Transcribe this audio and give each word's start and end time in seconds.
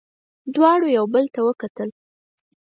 دواړو 0.53 0.87
یو 0.97 1.05
بل 1.13 1.25
ته 1.33 1.39
وکتل. 1.47 1.89